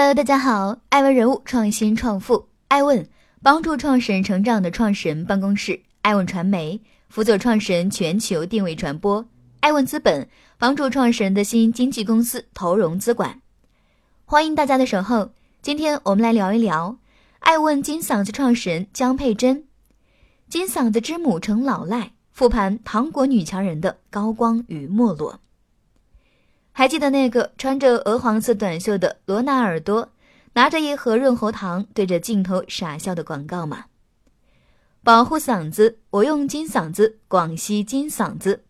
[0.00, 3.08] Hello，大家好，艾问人物创新创富，艾问
[3.42, 9.26] 帮助创始人成长的创始人办公室，艾问传媒辅佐创始人全球定位传播，
[9.58, 13.40] 艾问资本帮助创始人的新经纪公司投融资管。
[14.24, 15.30] 欢迎大家的守候，
[15.62, 16.96] 今天我们来聊一聊。
[17.40, 19.64] 艾问金嗓子创始人江佩珍，
[20.48, 25.40] 金嗓子之母成老赖，复盘糖果女强人的高光与没落。
[26.78, 30.12] 还记得那个穿着鹅黄色短袖的罗纳尔多，
[30.52, 33.86] 拿着一盒润喉糖对着镜头傻笑的广告吗？
[35.02, 38.62] 保护嗓子，我用金嗓子，广西金嗓子。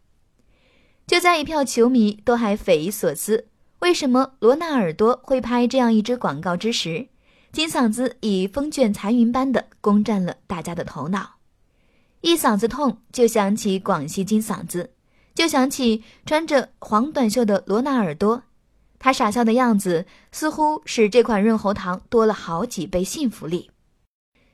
[1.06, 3.48] 就在一票球迷都还匪夷所思，
[3.80, 7.08] 为什么罗纳尔多会拍这样一支广告之时，
[7.52, 11.34] 金嗓子以风卷残云般的攻占了大家的头脑。
[12.22, 14.92] 一嗓子痛就想起广西金嗓子。
[15.38, 18.42] 就想起穿着黄短袖的罗纳尔多，
[18.98, 23.70] 他傻笑的样子似乎使这款润喉糖多了好几倍信服力。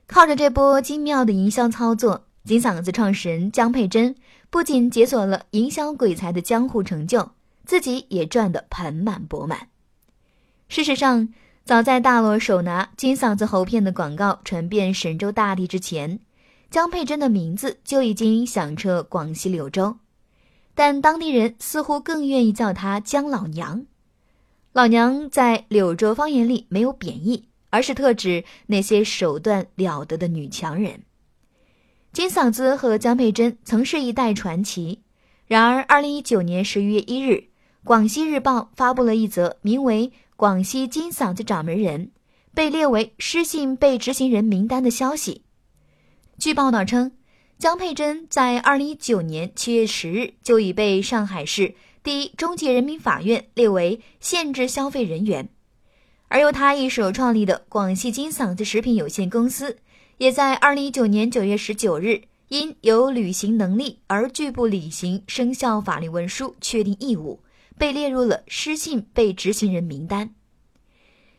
[0.07, 4.15] 靠着这波精妙的营销操作，金嗓子创始人江佩珍
[4.51, 7.31] 不仅解锁了营销鬼才的江湖成就，
[7.65, 9.69] 自己也赚得盆满钵满。
[10.69, 11.31] 事实上，
[11.65, 16.21] 早在大罗手拿金嗓子喉片的广告传遍神州大地之前，
[16.71, 19.97] 江佩珍的名字就已经响彻广西柳州。
[20.75, 23.87] 但当地人似乎更愿意叫她江老娘。
[24.73, 31.03] 老娘在柳州方言里没有贬义，而是特指那些手段了得的女强人。
[32.13, 35.03] 金嗓子和江佩珍曾是一代传奇。
[35.47, 37.33] 然而，二零一九年十一月一日，
[37.85, 42.11] 《广西日报》发布了一则名为《广西金嗓子掌门人
[42.55, 45.43] 被列为失信被执行人名单》的消息。
[46.39, 47.13] 据报道称。
[47.59, 55.49] 江佩珍在二零一九年七月十日就已被上海市第一中级人民法院列为限制消费人员，
[56.29, 59.79] 而由他一手创立的广西金嗓子食品有限公司，
[60.19, 67.41] 也在二零一九年九月十九日因有履行能力而拒不履行生效法律文书确定义务，
[67.79, 70.35] 被列入了失信被执行人名单。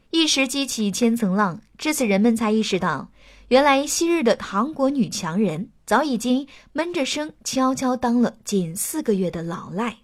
[0.10, 3.12] 一时激起千层浪，至此人们才意识到，
[3.50, 5.70] 原来昔日的糖果女强人。
[5.86, 9.98] 早已经闷着声悄悄当了仅四个月的老赖。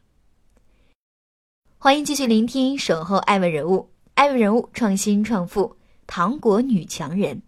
[1.80, 3.78] 欢迎继续聆听《守候爱问人物》，
[4.14, 7.42] 爱问人物创新创富，糖果女强人。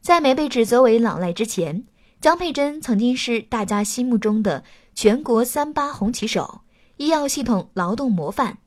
[0.00, 1.84] 在没被指责为老赖之前，
[2.20, 6.62] 江佩珍曾经是大家心目中的全国三八红旗手、
[6.96, 8.58] 医药系统劳动模范、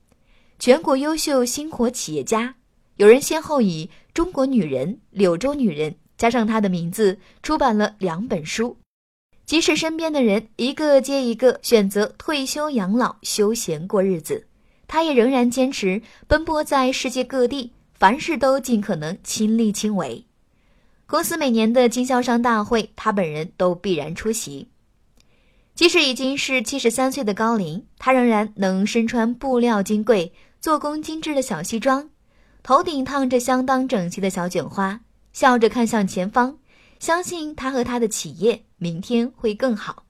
[0.58, 2.56] 全国优秀星火企业家。
[2.96, 5.98] 有人先后以“中国女人”“柳州女人”。
[6.18, 8.78] 加上他的名字，出版了两本书。
[9.46, 14.48] 即使身边的人一个接一个选择退休养老、休闲过日子，
[14.88, 20.26] 他也仍然坚持奔波在世界各地，凡事都尽可能亲力亲为。
[21.06, 24.70] 公司每年的经销商大会，他本人都必然出席。
[25.76, 32.10] 即使已经是七十三岁的高龄，他仍然能身穿布料金贵、做工精致的小西装，
[32.64, 35.02] 头顶烫着相当整齐的小卷花。
[35.36, 36.58] 笑着看向前方，
[36.98, 40.06] 相信他和他的企业明天会更好，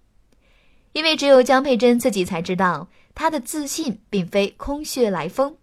[0.94, 5.58] 因为只有江佩珍自己才知道，他的自信并非空穴来风，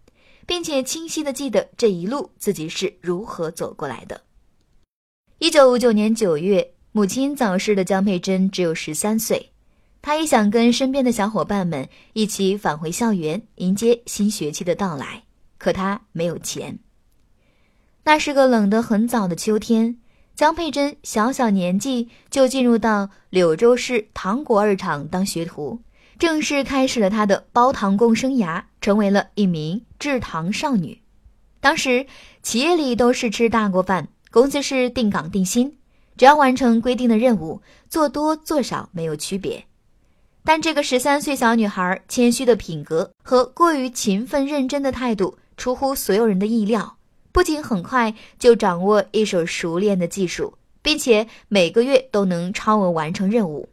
[0.45, 4.19] 并且清晰的记得这一路自己是如何走过来的。
[5.39, 9.53] 一九五九年九月，母亲早逝的江佩珍只有十三岁，
[10.01, 15.23] 她也想跟身边的小伙伴们一起返回校园，迎接新学期的到来，
[15.57, 16.77] 可她没有钱。
[18.05, 19.97] 那是个冷得很早的秋天，
[20.35, 25.79] 江佩珍小小年纪就进入到柳州市糖果二厂当学徒，
[26.19, 31.01] 正式开始了她的包糖工生涯，成为了一名制糖少女。
[31.61, 32.05] 当时
[32.41, 35.77] 企业里都是吃大锅饭，工资是定岗定薪，
[36.17, 39.63] 只要完成规定的任务，做多做少没有区别。
[40.43, 46.97] 但这个十三岁小女孩谦虚的品格和过于勤奋认真的态度，出乎所有人的意料。
[47.33, 50.53] 不仅很快就掌握一手熟练的技术，
[50.83, 53.67] 并且每个月都能超额完成任务。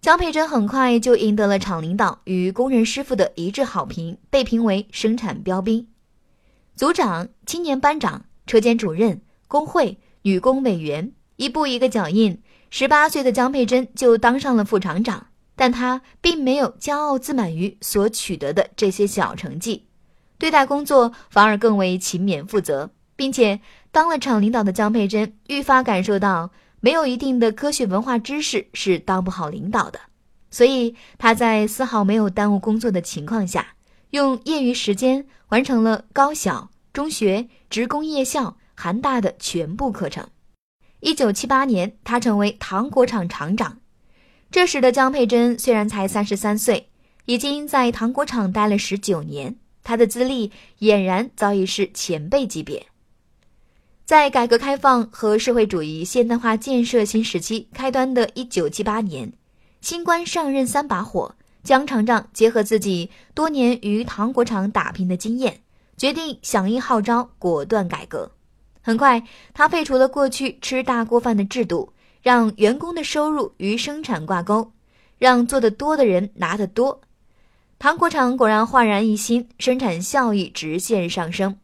[0.00, 5.88] 江佩珍很快就赢得了厂领导与工人师傅的一致好评，被评为生产标兵。
[6.76, 12.40] 组长、青年班长、车间主任、工会、女工委员，一步一个脚印，
[12.70, 15.26] 十八岁的江佩珍就当上了副厂长。
[15.56, 19.87] 但她并没有骄傲自满于所取得的这些小成绩。
[20.38, 26.50] 对待工作反而更为勤勉负责，并且当了厂领导的江佩珍愈发感受到，
[26.80, 29.98] 没有一定的科学文化知识是当不好领导的。
[30.50, 33.74] 所以他在丝毫没有耽误工作的情况下，
[34.10, 40.26] 用业余时间完成了高小、中学、职工夜校、韩大的全部课程。
[41.00, 43.78] 一九七八年，他成为糖果厂厂长。
[44.50, 46.88] 这时的江佩珍虽然才三十三岁，
[47.26, 49.56] 已经在糖果厂待了十九年，
[49.88, 52.84] 他的资历俨然早已是前辈级别。
[54.04, 59.32] 在改革开放和社会主义现代化建设新时期开端的一九七八年，
[59.80, 65.62] 新官上任三把火，江厂长结合自己多年于糖果厂打拼的经验，
[65.96, 68.30] 决定响应号召，果断改革。
[68.82, 69.22] 很快，
[69.54, 71.90] 他废除了过去吃大锅饭的制度，
[72.20, 74.70] 让员工的收入与生产挂钩，
[75.16, 77.00] 让做得多的人拿得多。
[77.78, 81.56] 糖果厂果然焕然一新，生产效益直线上升。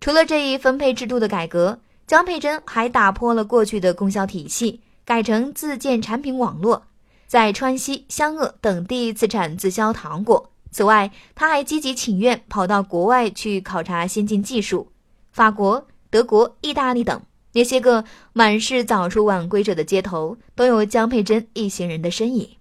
[0.00, 6.84] 除了这一分配制度的改革，江佩珍还打破了过去的供销体系，改成自建产品网络，
[7.26, 10.50] 在川西、湘鄂等地自产自销糖果。
[10.70, 14.90] 此外，他还积极请愿，跑到国外去考察先进技术，
[15.32, 15.86] 法国。
[16.08, 17.20] 德国、意大利等
[17.52, 22.55] 那些个满是早出晚归者的街头，都有江佩珍一行人的身影。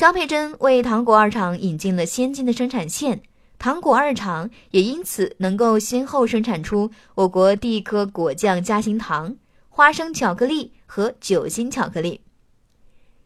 [0.00, 3.20] 江佩珍为糖果二厂引进了先进的生产线，
[3.58, 9.36] 糖果二厂也因此能够先后生产出我国第一颗果酱夹心糖、
[9.68, 12.22] 花生巧克力和酒心巧克力。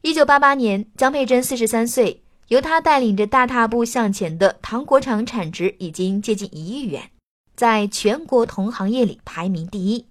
[0.02, 7.08] 一九八八年，江佩珍四十三岁，由他带领着大踏步向前的糖果厂产值已经接近一亿元。
[7.54, 10.04] 在全国同行业里排名第一。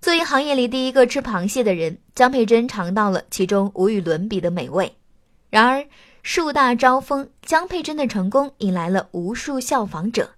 [0.00, 4.94] 作为行业里第一个吃螃蟹的人，江佩珍尝到了其中无与伦比的美味。
[5.54, 5.86] 然而，
[6.24, 10.30] 树大招风，江佩珍的成功引来了无数效仿者。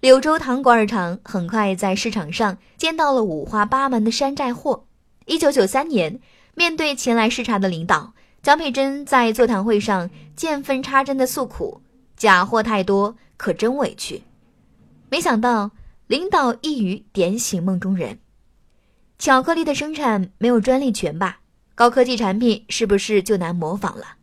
[0.00, 4.86] 柳州糖果二厂很快在市场上见到了五花八门的山寨货。
[5.26, 6.18] 一九九三年，
[6.56, 11.82] 面对前来视察的领导，江佩珍在座谈会上见缝插针的诉苦
[12.18, 14.24] ：“假货太多，可真委屈。”
[15.08, 15.70] 没想到
[16.08, 18.18] 领导一语点醒梦中人，
[19.16, 21.38] 巧克力的生产没有专利权吧？
[21.76, 24.16] 高科技产品是不是就难模仿了？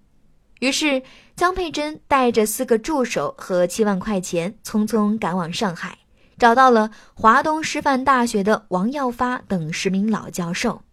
[0.61, 1.01] 于是
[1.35, 5.97] 江佩珍带着四个助手和七万块钱，匆匆赶往上海，
[6.37, 10.83] 找到了华东师范大学的王耀发等十名老教授。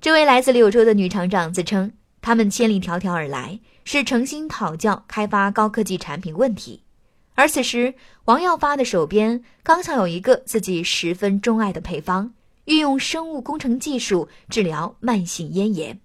[0.00, 1.92] 这位来自柳州的女厂长自称，
[2.22, 6.82] 他们千里迢迢而来，是诚心讨教开发高科技产品问题。
[7.34, 7.92] 而此时，
[8.24, 12.32] 王耀发的手边刚巧有一个自己十分钟爱的配方，
[12.64, 16.00] 运用生物工程技术治疗慢性咽炎。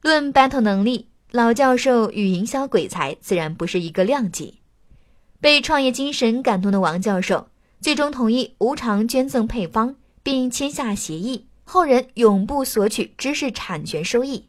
[0.00, 4.60] 论 battle 能力，老教授与营销鬼才自然不是一个量级。
[5.40, 7.48] 被创业精神感动的王教授，
[7.80, 14.48] 最终同意无偿捐赠配方，并签下协议，后人永不索取知识产权收益。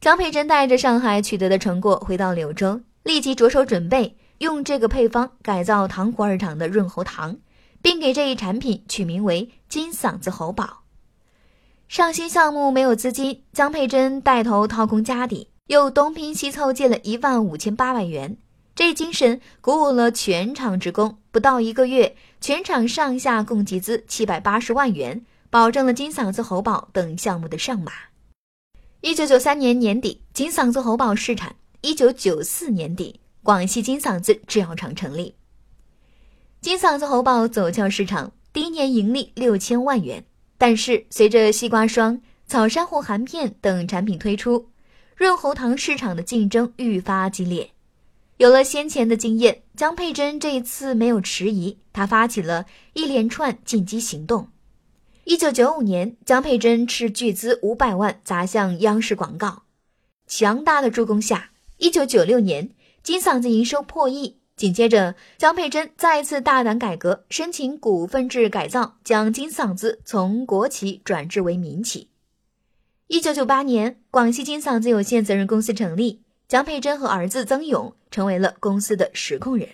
[0.00, 4.16] 张佩珍带着上海取得的成果回到柳州，立即着手准备。
[4.38, 7.36] 用这个配方改造糖果二厂的润喉糖，
[7.80, 10.81] 并给这一产品取名为“金嗓子喉宝”。
[11.92, 18.38] 上新项目没有资金，江佩珍带头掏空家底，又东拼西凑借了一万五千八百元。
[18.74, 27.92] 这一精神鼓舞了全厂职工，不到一个月，全厂上下共集资七百八十万元，保证了金嗓子喉宝等项目的上马。
[29.02, 31.50] 一九九三年年底，金嗓子喉宝试产；
[31.82, 33.20] 一九九四年底。
[33.42, 35.34] 广西金嗓子制药厂成立，
[36.62, 40.24] 金嗓子喉宝走俏市场，第一年盈利六千万元。
[40.62, 44.68] 但是随着西瓜霜、草珊瑚含片等产品推出，
[45.16, 47.72] 润喉糖市场的竞争愈发激烈。
[48.36, 54.50] 有了先前的经验，江佩珍这一次没有迟疑，她发起了一连串进击行动。
[55.24, 59.64] 一九九五年，江佩珍斥巨资五百万砸向央视广告，
[60.28, 62.70] 强大的助攻下，一九九六年。
[63.02, 72.10] 金嗓子营收破亿，紧接着江佩珍再次大胆改革，申请股份制改造，将金嗓子从国企转制为民企。
[73.08, 79.68] 一九九八年，广西金嗓子有限责任公司成立，江佩珍和儿子曾勇成为了公司的实控人。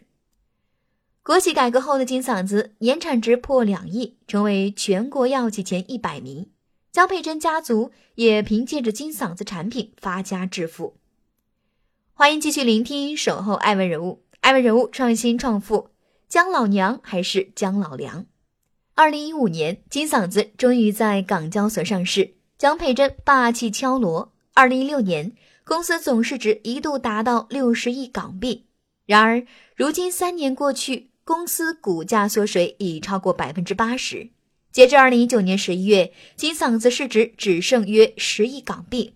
[1.23, 6.49] 国企改革后的金嗓子年产值破两亿，成为全国药企前一百名。
[6.91, 10.97] 江佩珍家族也凭借着金嗓子产品发家致富。
[12.15, 15.91] 欢迎继续聆听《守候爱问人物》，爱问人物创新创富，
[16.29, 18.25] 姜老娘还是姜老梁？
[18.95, 24.33] 二零一五年，金嗓子终于在港交所上市，姜佩珍霸气敲锣。
[24.55, 25.33] 二零一六年，
[25.65, 28.67] 公司总市值一度达到六十亿港币。
[29.07, 29.45] 然而，
[29.77, 34.31] 如今三年过去，公司股价缩水已超过百分之八十。
[34.71, 39.15] 截至二零一九年十一月，金嗓子市值只剩约十亿港币。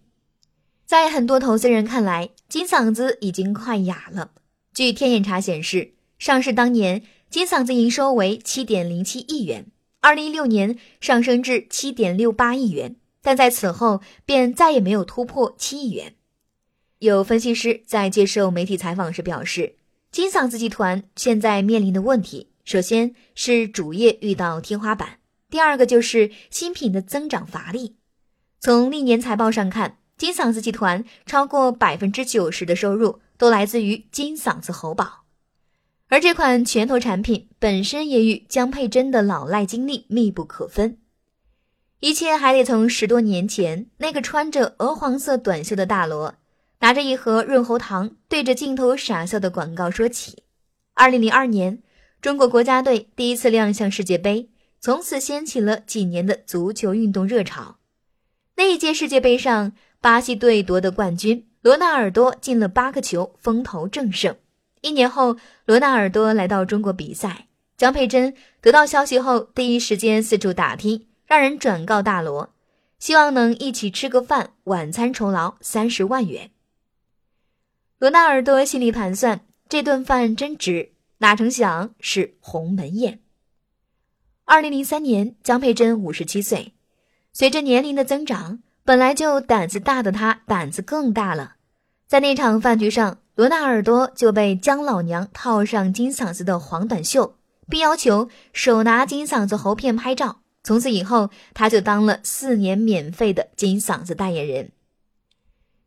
[0.84, 4.32] 在很多投资人看来，金嗓子已经快哑了。
[4.74, 9.66] 据天眼查显示，上市当年，金嗓子营收为七点零七亿元，
[10.00, 16.14] 二零一六年上升至七点六八亿元，但在此后便再也没有突破七亿元。
[17.00, 19.74] 有分析师在接受媒体采访时表示，
[20.10, 25.18] 金嗓子集团现在面临的问题，首先是主业遇到天花板，
[25.50, 27.96] 第二个就是新品的增长乏力。
[28.58, 35.24] 从历年财报上看，金嗓子集团超过百分之九十的收入都来自于金嗓子喉宝，
[36.06, 40.98] 而这款拳头产品本身也与江佩珍的老赖经历密不可分。
[41.98, 46.36] 一切还得从十多年前那个穿着鹅黄色短袖的大罗。
[46.78, 50.44] 拿着一盒润喉糖，对着镜头傻笑的广告说起。
[50.94, 51.82] 二零零二年，
[52.20, 57.78] 中国国家队第一次亮相世界杯，从此掀起了几年的足球运动热潮。
[58.54, 64.36] 那一届世界杯上，巴西队夺得冠军，罗纳尔多进了八个球，风头正盛。
[64.80, 72.52] 一年后，罗纳尔多来到中国比赛，江佩珍得到消息后，第一时间四处打听，让人转告大罗，
[72.98, 76.50] 希望能一起吃个饭，晚餐酬劳三十万元。
[77.98, 80.90] 罗纳尔多心里盘算，这顿饭真值。
[81.18, 83.20] 哪成想是鸿门宴。
[84.44, 86.74] 二零零三年，江佩珍五十七岁，
[87.32, 91.56] 随着年龄的增长，本来就胆子大的他胆子更大了。
[92.08, 97.36] 在那场饭局上，罗纳尔多就被江老娘套上金嗓子的黄短袖，
[97.68, 100.40] 并要求手拿金嗓子喉片拍照。
[100.64, 104.72] 从此以后，他就当了四年免费的金嗓子代言人。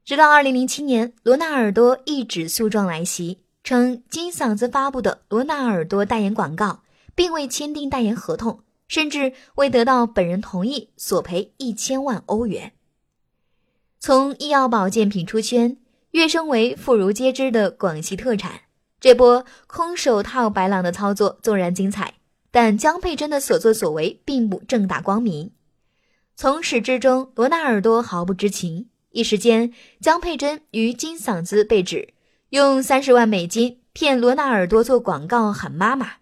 [0.03, 6.81] 直到二零零七年，罗纳尔多一纸诉状来袭，称金嗓子发布的罗纳尔多代言广告
[7.13, 12.71] 并未签订代言合同，甚至未得到本人同意，索赔一千万欧元。
[14.05, 15.77] 从医药保健品出圈，
[16.11, 18.61] 跃升为妇孺皆知的广西特产，
[18.99, 22.13] 这波空手套白狼的操作纵然精彩，
[22.51, 25.53] 但江佩珍的所作所为并不正大光明，
[26.35, 28.91] 从始至终，罗纳尔多毫不知情。
[29.09, 32.13] 一时间，江佩珍与金嗓子被指
[32.49, 36.17] 用三十万美金骗罗纳尔多做广告喊妈妈。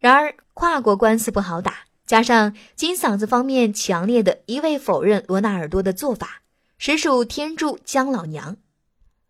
[0.00, 6.42] 然而，跨国官司不好打，加上金嗓子方面强烈的一味否认罗纳尔多的做法，
[6.76, 8.56] 实属天助姜老娘。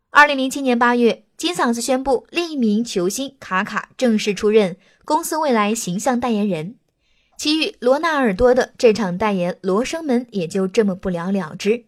[0.08, 6.76] 二零零七年八月，金嗓子宣布另一名球星卡卡正式出任公司未来形象代言人，
[7.36, 11.84] 其与罗纳尔多的这场代言罗生门也就这么不了了之。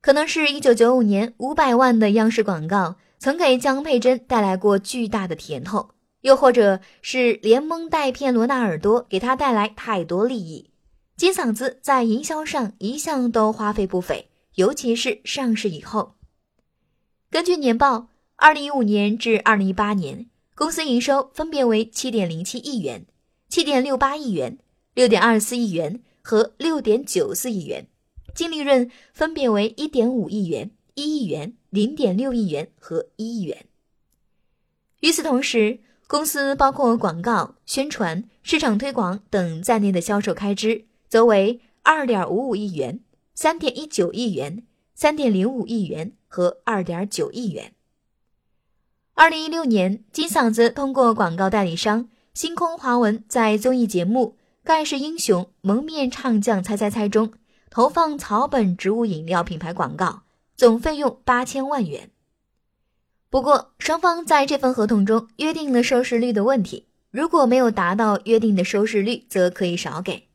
[0.00, 5.90] 可能是一九九五年五百万的央视广告曾给江佩珍带来过巨大的甜头，
[6.22, 10.70] 又或者是连蒙带骗罗纳尔多给他带来太多利益。
[11.16, 16.14] 金嗓子在营销上一向都花费不菲，尤其是上市以后。
[17.30, 23.06] 根据年报，二零一五年至二零一八年，公司营收分别为七点零七亿元、
[23.48, 24.58] 七点六八亿元、
[24.94, 27.88] 六点二四亿元和六点九四亿元。
[28.34, 33.66] 净利润分别为一点五亿元、一亿元、零点六亿元和一亿元。
[35.00, 43.00] 与此同时，公司包括广告、宣传、市场推广等在内的销售开支，则为二点五五亿元、
[43.34, 47.74] 三点一九亿元、三点零五亿元和二点九亿元。
[49.12, 57.34] 二零一六年，金嗓子通过广告代理商星空华文，在综艺节目《盖世英雄蒙面唱将猜猜猜》中。
[57.68, 60.22] 投放草本植物饮料品牌广告，
[60.56, 62.10] 总费用八千万元。
[63.30, 70.28] 不过，双方在这份合同中约定了收视率的问题，如果没有达到约定的收视率，则可以少给。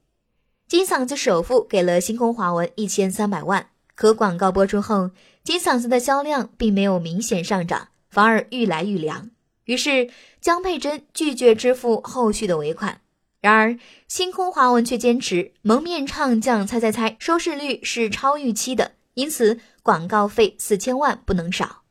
[0.67, 5.09] 金嗓子首付给了星空华文一千三百万，可广告播出后，
[5.43, 9.31] 金嗓子的销量并没有明显上涨，反而愈来愈凉。
[9.65, 10.09] 于是，
[10.39, 13.01] 江佩珍拒绝支付后续的尾款。
[13.41, 21.82] 然而，星空华文却坚持蒙面唱将猜猜猜收视率是超预期的，因此广告费四千万不能少。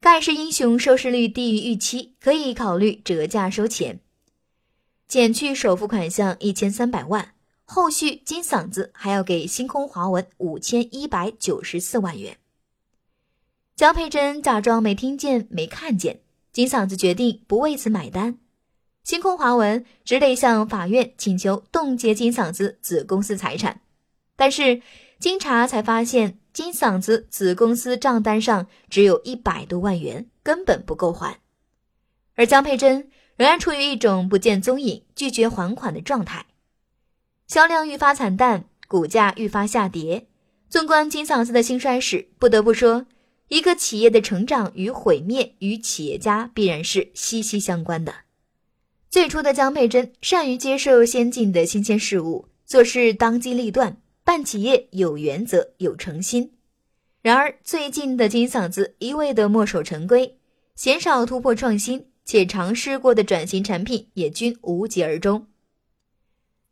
[0.00, 3.98] 盖世英雄收视率低于预期，可以考虑折价收钱，
[5.08, 12.38] 减去首付款项一千三百万，后续金嗓子还要给星空华文五千一百九十四万元。
[13.74, 16.20] 江佩珍假装没听见、没看见，
[16.52, 18.38] 金嗓子决定不为此买单。
[19.02, 23.80] 星空华文只得向法院请求冻结金嗓子子公司财产，
[24.36, 24.80] 但是
[25.18, 31.40] 经查才发现，金嗓子子公司账单上只有一百多万元，根本不够还。
[32.36, 36.46] 而江佩珍仍然处于一种不见踪影、拒绝还款的状态，
[37.48, 40.28] 销量愈发惨淡，股价愈发下跌。
[40.68, 43.06] 纵观金嗓子的兴衰史，不得不说，
[43.48, 48.14] 一个企业的成长与毁灭与企业家必然是息息相关的。
[49.10, 53.96] 最初的江佩珍善于接受先进的新鲜事物，做事当机立断，
[54.28, 56.52] 办企业有原则有诚心。
[57.22, 60.36] 然而，最近的金嗓子一味的墨守成规，
[60.74, 65.46] 鲜少突破创新，且尝试过的转型产品也均无疾而终。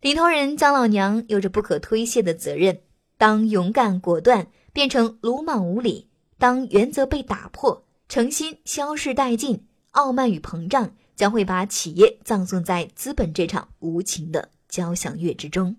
[0.02, 2.78] 领头人姜老娘有着不可推卸的责任，
[3.16, 6.10] 当勇敢果断变成鲁莽无礼。
[6.36, 15.74] 当原则被打破，诚心消逝殆尽，傲慢与膨胀将会把企业葬送在资本这场无情的交响乐之中。